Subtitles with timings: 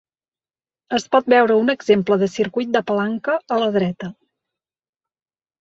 [0.97, 4.11] Es pot veure un exemple de circuit de palanca a la dreta.